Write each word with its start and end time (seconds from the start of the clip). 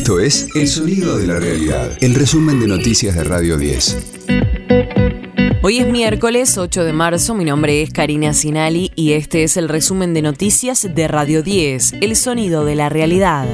Esto 0.00 0.18
es 0.18 0.48
El 0.54 0.66
Sonido 0.66 1.18
de 1.18 1.26
la 1.26 1.38
Realidad, 1.38 1.98
el 2.00 2.14
resumen 2.14 2.58
de 2.58 2.66
noticias 2.66 3.14
de 3.14 3.22
Radio 3.22 3.58
10. 3.58 3.98
Hoy 5.60 5.78
es 5.80 5.86
miércoles 5.88 6.56
8 6.56 6.84
de 6.84 6.94
marzo, 6.94 7.34
mi 7.34 7.44
nombre 7.44 7.82
es 7.82 7.90
Karina 7.90 8.32
Sinali 8.32 8.92
y 8.96 9.12
este 9.12 9.42
es 9.42 9.58
el 9.58 9.68
resumen 9.68 10.14
de 10.14 10.22
noticias 10.22 10.88
de 10.94 11.06
Radio 11.06 11.42
10, 11.42 11.96
El 12.00 12.16
Sonido 12.16 12.64
de 12.64 12.76
la 12.76 12.88
Realidad. 12.88 13.46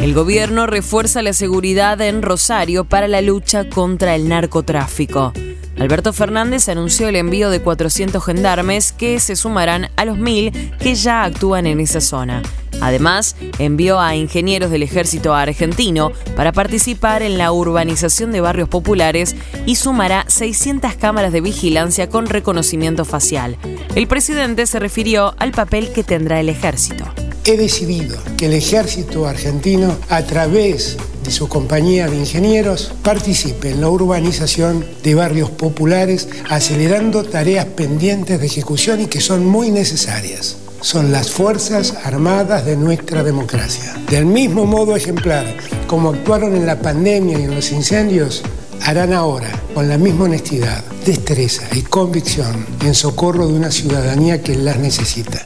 El 0.00 0.14
gobierno 0.14 0.66
refuerza 0.66 1.20
la 1.20 1.34
seguridad 1.34 2.00
en 2.00 2.22
Rosario 2.22 2.84
para 2.84 3.06
la 3.06 3.20
lucha 3.20 3.68
contra 3.68 4.14
el 4.14 4.30
narcotráfico. 4.30 5.34
Alberto 5.78 6.14
Fernández 6.14 6.70
anunció 6.70 7.08
el 7.08 7.16
envío 7.16 7.50
de 7.50 7.60
400 7.60 8.24
gendarmes 8.24 8.92
que 8.92 9.20
se 9.20 9.36
sumarán 9.36 9.90
a 9.96 10.06
los 10.06 10.16
1.000 10.16 10.78
que 10.78 10.94
ya 10.94 11.24
actúan 11.24 11.66
en 11.66 11.80
esa 11.80 12.00
zona. 12.00 12.42
Además, 12.82 13.36
envió 13.60 14.00
a 14.00 14.16
ingenieros 14.16 14.72
del 14.72 14.82
ejército 14.82 15.34
argentino 15.34 16.10
para 16.34 16.50
participar 16.50 17.22
en 17.22 17.38
la 17.38 17.52
urbanización 17.52 18.32
de 18.32 18.40
barrios 18.40 18.68
populares 18.68 19.36
y 19.66 19.76
sumará 19.76 20.24
600 20.26 20.96
cámaras 20.96 21.32
de 21.32 21.40
vigilancia 21.40 22.08
con 22.08 22.26
reconocimiento 22.26 23.04
facial. 23.04 23.56
El 23.94 24.08
presidente 24.08 24.66
se 24.66 24.80
refirió 24.80 25.32
al 25.38 25.52
papel 25.52 25.92
que 25.92 26.02
tendrá 26.02 26.40
el 26.40 26.48
ejército. 26.48 27.04
He 27.44 27.56
decidido 27.56 28.18
que 28.36 28.46
el 28.46 28.52
ejército 28.52 29.28
argentino, 29.28 29.96
a 30.08 30.24
través 30.24 30.96
de 31.22 31.30
su 31.30 31.48
compañía 31.48 32.08
de 32.08 32.16
ingenieros, 32.16 32.92
participe 33.04 33.70
en 33.70 33.80
la 33.80 33.90
urbanización 33.90 34.84
de 35.04 35.14
barrios 35.14 35.50
populares, 35.50 36.28
acelerando 36.48 37.22
tareas 37.22 37.66
pendientes 37.66 38.40
de 38.40 38.46
ejecución 38.46 39.02
y 39.02 39.06
que 39.06 39.20
son 39.20 39.46
muy 39.46 39.70
necesarias 39.70 40.61
son 40.82 41.12
las 41.12 41.30
Fuerzas 41.30 41.94
Armadas 42.04 42.66
de 42.66 42.76
nuestra 42.76 43.22
democracia. 43.22 43.94
Del 44.10 44.26
mismo 44.26 44.66
modo 44.66 44.96
ejemplar 44.96 45.46
como 45.86 46.10
actuaron 46.10 46.54
en 46.56 46.66
la 46.66 46.80
pandemia 46.80 47.38
y 47.38 47.44
en 47.44 47.54
los 47.54 47.70
incendios, 47.72 48.42
harán 48.84 49.12
ahora 49.12 49.48
con 49.74 49.88
la 49.88 49.96
misma 49.96 50.24
honestidad, 50.24 50.84
destreza 51.06 51.62
y 51.76 51.82
convicción 51.82 52.66
en 52.82 52.94
socorro 52.94 53.46
de 53.46 53.54
una 53.54 53.70
ciudadanía 53.70 54.42
que 54.42 54.56
las 54.56 54.78
necesita. 54.78 55.42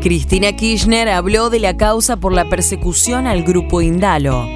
Cristina 0.00 0.52
Kirchner 0.56 1.10
habló 1.10 1.50
de 1.50 1.58
la 1.58 1.76
causa 1.76 2.16
por 2.16 2.32
la 2.32 2.48
persecución 2.48 3.26
al 3.26 3.42
grupo 3.42 3.82
Indalo. 3.82 4.46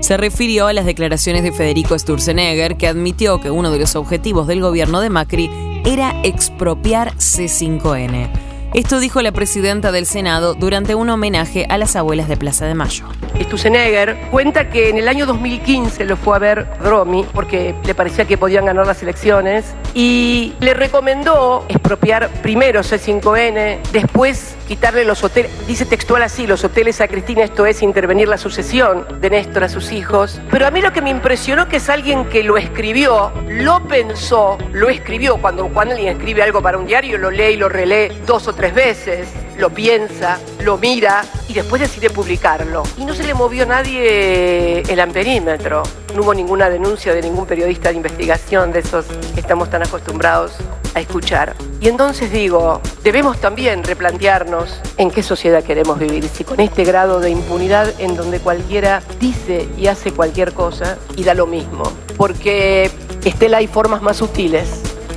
Se 0.00 0.16
refirió 0.16 0.68
a 0.68 0.72
las 0.72 0.86
declaraciones 0.86 1.42
de 1.42 1.52
Federico 1.52 1.98
Sturzenegger, 1.98 2.76
que 2.76 2.86
admitió 2.86 3.40
que 3.40 3.50
uno 3.50 3.70
de 3.70 3.78
los 3.78 3.96
objetivos 3.96 4.46
del 4.46 4.60
gobierno 4.60 5.00
de 5.00 5.10
Macri 5.10 5.50
era 5.84 6.14
expropiar 6.22 7.14
C5N. 7.16 8.49
Esto 8.72 9.00
dijo 9.00 9.20
la 9.20 9.32
presidenta 9.32 9.90
del 9.90 10.06
Senado 10.06 10.54
durante 10.54 10.94
un 10.94 11.10
homenaje 11.10 11.66
a 11.68 11.76
las 11.76 11.96
abuelas 11.96 12.28
de 12.28 12.36
Plaza 12.36 12.66
de 12.66 12.74
Mayo. 12.74 13.04
Sturzenegger 13.42 14.16
cuenta 14.30 14.70
que 14.70 14.90
en 14.90 14.96
el 14.96 15.08
año 15.08 15.26
2015 15.26 16.04
lo 16.04 16.16
fue 16.16 16.36
a 16.36 16.38
ver 16.38 16.68
Dromi 16.80 17.26
porque 17.34 17.74
le 17.84 17.94
parecía 17.96 18.26
que 18.26 18.38
podían 18.38 18.66
ganar 18.66 18.86
las 18.86 19.02
elecciones 19.02 19.74
y 19.92 20.52
le 20.60 20.74
recomendó 20.74 21.64
expropiar 21.68 22.28
primero 22.42 22.82
C5N, 22.82 23.80
después 23.90 24.54
quitarle 24.70 25.04
los 25.04 25.24
hoteles, 25.24 25.50
dice 25.66 25.84
textual 25.84 26.22
así, 26.22 26.46
los 26.46 26.62
hoteles 26.62 27.00
a 27.00 27.08
Cristina, 27.08 27.42
esto 27.42 27.66
es 27.66 27.82
intervenir 27.82 28.28
la 28.28 28.38
sucesión 28.38 29.04
de 29.20 29.28
Néstor 29.28 29.64
a 29.64 29.68
sus 29.68 29.90
hijos. 29.90 30.40
Pero 30.48 30.64
a 30.64 30.70
mí 30.70 30.80
lo 30.80 30.92
que 30.92 31.02
me 31.02 31.10
impresionó 31.10 31.68
que 31.68 31.78
es 31.78 31.90
alguien 31.90 32.26
que 32.26 32.44
lo 32.44 32.56
escribió, 32.56 33.32
lo 33.48 33.82
pensó, 33.88 34.58
lo 34.72 34.88
escribió. 34.88 35.38
Cuando, 35.38 35.66
cuando 35.70 35.94
alguien 35.96 36.16
escribe 36.16 36.44
algo 36.44 36.62
para 36.62 36.78
un 36.78 36.86
diario, 36.86 37.18
lo 37.18 37.32
lee 37.32 37.54
y 37.54 37.56
lo 37.56 37.68
relee 37.68 38.12
dos 38.24 38.46
o 38.46 38.52
tres 38.52 38.72
veces, 38.72 39.26
lo 39.58 39.70
piensa, 39.70 40.38
lo 40.60 40.78
mira 40.78 41.24
y 41.48 41.52
después 41.52 41.82
decide 41.82 42.08
publicarlo. 42.08 42.84
Y 42.96 43.04
no 43.04 43.12
se 43.12 43.24
le 43.24 43.34
movió 43.34 43.66
nadie 43.66 44.82
el 44.82 45.00
amperímetro. 45.00 45.82
No 46.14 46.22
hubo 46.22 46.34
ninguna 46.34 46.68
denuncia 46.68 47.14
de 47.14 47.22
ningún 47.22 47.46
periodista 47.46 47.90
de 47.90 47.96
investigación 47.96 48.72
de 48.72 48.80
esos 48.80 49.06
que 49.34 49.40
estamos 49.40 49.70
tan 49.70 49.82
acostumbrados 49.82 50.52
a 50.94 51.00
escuchar. 51.00 51.54
Y 51.80 51.88
entonces 51.88 52.32
digo, 52.32 52.80
debemos 53.04 53.40
también 53.40 53.84
replantearnos 53.84 54.80
en 54.96 55.10
qué 55.10 55.22
sociedad 55.22 55.62
queremos 55.62 55.98
vivir, 55.98 56.28
si 56.28 56.44
con 56.44 56.60
este 56.60 56.84
grado 56.84 57.20
de 57.20 57.30
impunidad 57.30 57.92
en 58.00 58.16
donde 58.16 58.40
cualquiera 58.40 59.02
dice 59.20 59.68
y 59.78 59.86
hace 59.86 60.12
cualquier 60.12 60.52
cosa 60.52 60.98
y 61.16 61.22
da 61.22 61.34
lo 61.34 61.46
mismo, 61.46 61.84
porque 62.16 62.90
Estela 63.24 63.58
hay 63.58 63.66
formas 63.66 64.02
más 64.02 64.16
sutiles 64.16 64.68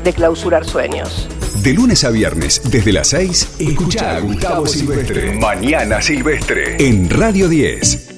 de 0.03 0.13
clausurar 0.13 0.65
sueños. 0.65 1.27
De 1.63 1.73
lunes 1.73 2.03
a 2.03 2.09
viernes, 2.09 2.61
desde 2.69 2.91
las 2.91 3.07
6, 3.09 3.55
escucha 3.59 4.17
a 4.17 4.19
Gustavo 4.19 4.67
Silvestre. 4.67 5.33
Mañana 5.35 6.01
Silvestre. 6.01 6.75
En 6.79 7.09
Radio 7.09 7.47
10. 7.47 8.12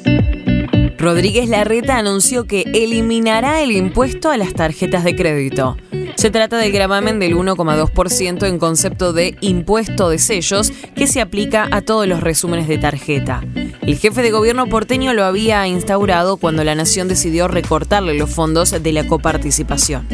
Rodríguez 1.05 1.47
Larreta 1.49 1.99
anunció 1.99 2.45
que 2.45 2.61
eliminará 2.73 3.61
el 3.61 3.71
impuesto 3.71 4.31
a 4.31 4.37
las 4.37 4.55
tarjetas 4.55 5.03
de 5.03 5.15
crédito. 5.15 5.77
Se 6.15 6.31
trata 6.31 6.57
del 6.57 6.71
gravamen 6.71 7.19
del 7.19 7.35
1,2% 7.35 8.47
en 8.47 8.57
concepto 8.57 9.13
de 9.13 9.37
impuesto 9.41 10.09
de 10.09 10.17
sellos 10.17 10.71
que 10.95 11.05
se 11.05 11.21
aplica 11.21 11.67
a 11.69 11.81
todos 11.81 12.07
los 12.07 12.21
resúmenes 12.21 12.67
de 12.67 12.79
tarjeta. 12.79 13.43
El 13.83 13.99
jefe 13.99 14.23
de 14.23 14.31
gobierno 14.31 14.65
porteño 14.65 15.13
lo 15.13 15.25
había 15.25 15.67
instaurado 15.67 16.37
cuando 16.37 16.63
la 16.63 16.73
nación 16.73 17.07
decidió 17.07 17.47
recortarle 17.47 18.17
los 18.17 18.31
fondos 18.31 18.71
de 18.71 18.91
la 18.91 19.05
coparticipación. 19.05 20.07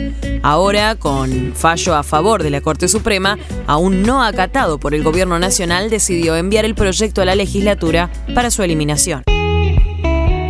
Ahora, 0.44 0.96
con 0.96 1.53
fallo 1.56 1.96
a 1.96 2.03
favor 2.03 2.44
de 2.44 2.50
la 2.50 2.59
Corte 2.59 2.90
Suprema, 2.90 3.38
aún 3.66 4.03
no 4.03 4.25
acatado 4.25 4.78
por 4.78 4.94
el 4.94 5.03
gobierno 5.03 5.40
nacional, 5.40 5.90
decidió 5.90 6.35
enviar 6.35 6.66
el 6.66 6.75
proyecto 6.75 7.22
a 7.22 7.25
la 7.25 7.35
legislatura 7.35 8.09
para 8.35 8.52
su 8.52 8.62
eliminación. 8.62 9.23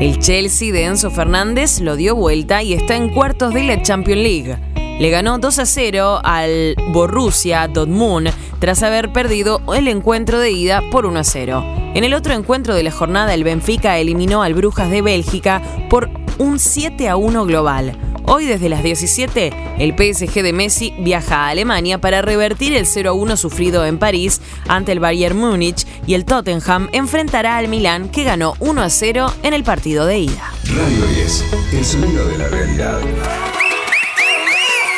El 0.01 0.17
Chelsea 0.19 0.73
de 0.73 0.85
Enzo 0.85 1.11
Fernández 1.11 1.79
lo 1.79 1.95
dio 1.95 2.15
vuelta 2.15 2.63
y 2.63 2.73
está 2.73 2.95
en 2.95 3.13
cuartos 3.13 3.53
de 3.53 3.63
la 3.63 3.81
Champions 3.81 4.21
League 4.21 4.71
le 5.01 5.09
ganó 5.09 5.39
2 5.39 5.57
a 5.57 5.65
0 5.65 6.21
al 6.23 6.75
Borussia 6.89 7.67
Dortmund 7.67 8.29
tras 8.59 8.83
haber 8.83 9.11
perdido 9.11 9.59
el 9.73 9.87
encuentro 9.87 10.39
de 10.39 10.51
ida 10.51 10.83
por 10.91 11.07
1 11.07 11.19
a 11.19 11.23
0. 11.23 11.63
En 11.95 12.03
el 12.03 12.13
otro 12.13 12.35
encuentro 12.35 12.75
de 12.75 12.83
la 12.83 12.91
jornada, 12.91 13.33
el 13.33 13.43
Benfica 13.43 13.97
eliminó 13.97 14.43
al 14.43 14.53
Brujas 14.53 14.91
de 14.91 15.01
Bélgica 15.01 15.63
por 15.89 16.11
un 16.37 16.59
7 16.59 17.09
a 17.09 17.15
1 17.15 17.45
global. 17.45 17.97
Hoy 18.25 18.45
desde 18.45 18.69
las 18.69 18.83
17, 18.83 19.51
el 19.79 19.91
PSG 19.91 20.41
de 20.41 20.53
Messi 20.53 20.93
viaja 20.99 21.45
a 21.45 21.49
Alemania 21.49 21.99
para 21.99 22.21
revertir 22.21 22.73
el 22.73 22.85
0-1 22.85 23.37
sufrido 23.37 23.85
en 23.85 23.97
París 23.97 24.41
ante 24.67 24.91
el 24.91 24.99
Bayern 24.99 25.37
Múnich 25.37 25.85
y 26.07 26.13
el 26.13 26.25
Tottenham 26.25 26.89
enfrentará 26.91 27.57
al 27.57 27.67
Milán 27.67 28.09
que 28.09 28.23
ganó 28.23 28.53
1-0 28.55 29.33
en 29.43 29.53
el 29.53 29.63
partido 29.63 30.05
de 30.05 30.19
ida. 30.19 30.53
Radio 30.65 31.05
10, 31.07 31.45
el 31.73 31.85
sonido 31.85 32.27
de 32.27 32.37
la 32.37 32.47
realidad. 32.47 33.50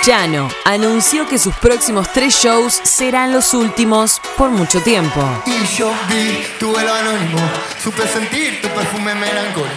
Chano 0.05 0.49
anunció 0.65 1.25
que 1.29 1.37
sus 1.37 1.55
próximos 1.55 2.11
tres 2.11 2.33
shows 2.33 2.73
serán 2.83 3.31
los 3.31 3.53
últimos 3.53 4.19
por 4.37 4.49
mucho 4.49 4.81
tiempo. 4.81 5.21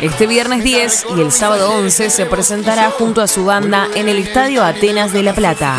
Este 0.00 0.26
viernes 0.26 0.64
10 0.64 1.06
y 1.16 1.20
el 1.20 1.30
sábado 1.30 1.70
11 1.74 2.10
se 2.10 2.26
presentará 2.26 2.90
junto 2.90 3.22
a 3.22 3.28
su 3.28 3.44
banda 3.44 3.86
en 3.94 4.08
el 4.08 4.18
Estadio 4.18 4.64
Atenas 4.64 5.12
de 5.12 5.22
La 5.22 5.32
Plata. 5.32 5.78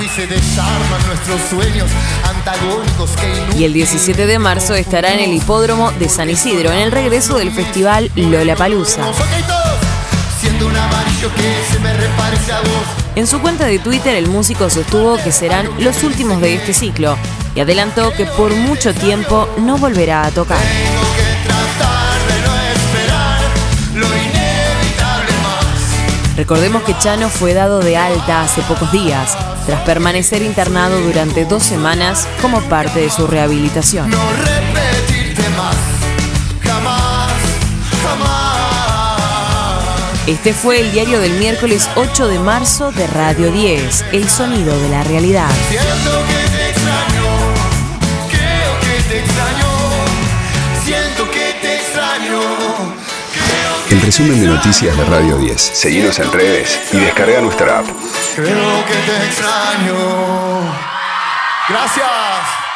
Y 3.57 3.63
el 3.66 3.74
17 3.74 4.28
de 4.28 4.40
marzo 4.40 4.75
estará 4.75 5.12
en 5.12 5.19
el 5.19 5.34
Hipódromo 5.34 5.91
de 5.91 6.07
San 6.07 6.30
Isidro 6.30 6.72
en 6.72 6.80
el 6.80 6.94
regreso 6.94 7.38
del 7.38 7.52
festival 7.52 8.09
Lola 8.16 8.56
Palusa. 8.56 9.12
En 13.16 13.25
su 13.25 13.41
cuenta 13.41 13.66
de 13.66 13.79
Twitter, 13.79 14.16
el 14.16 14.28
músico 14.28 14.69
sostuvo 14.69 15.18
que 15.18 15.31
serán 15.31 15.68
los 15.79 16.03
últimos 16.03 16.40
de 16.40 16.56
este 16.56 16.73
ciclo 16.73 17.18
y 17.56 17.59
adelantó 17.59 18.13
que 18.13 18.25
por 18.25 18.53
mucho 18.53 18.94
tiempo 18.94 19.50
no 19.57 19.78
volverá 19.78 20.25
a 20.25 20.31
tocar. 20.31 20.59
Recordemos 26.36 26.83
que 26.83 26.95
Chano 27.00 27.30
fue 27.30 27.56
dado 27.56 27.80
de 27.80 27.98
alta 27.98 28.44
hace 28.44 28.62
pocos 28.62 28.92
días, 28.92 29.36
tras 29.65 29.81
permanecer 29.81 30.44
internado 30.44 31.01
durante 31.01 31.45
dos 31.45 31.63
semanas 31.63 32.27
como 32.44 32.62
parte 32.62 33.00
de 33.00 33.09
su 33.09 33.25
rehabilitación. 33.25 34.12
Este 40.27 40.53
fue 40.53 40.81
el 40.81 40.91
diario 40.91 41.21
del 41.21 41.31
miércoles 41.39 41.89
8 41.95 42.27
de 42.27 42.38
marzo 42.38 42.91
de 42.91 43.07
Radio 43.07 43.50
10, 43.50 44.06
El 44.12 44.27
sonido 44.27 44.77
de 44.77 44.89
la 44.89 45.01
realidad. 45.06 45.50
Siento 45.69 46.25
que 46.27 46.57
te 46.57 46.69
extraño, 46.69 47.24
creo 48.29 48.79
que 48.81 49.03
te 49.07 49.19
extraño, 49.19 49.69
siento 50.83 51.31
que 51.31 51.56
te 51.62 51.75
extraño. 51.77 52.41
El 53.89 54.01
resumen 54.01 54.41
de 54.41 54.47
noticias 54.47 54.97
de 54.97 55.06
Radio 55.06 55.38
10. 55.38 55.62
Seguimos 55.62 56.19
en 56.19 56.33
redes 56.33 56.77
y 56.91 56.97
descarga 56.97 57.39
nuestra 57.39 57.80
app. 57.80 57.85
Creo 58.35 58.85
que 58.85 58.94
te 58.94 59.27
extraño. 59.27 59.95
Gracias. 61.69 62.67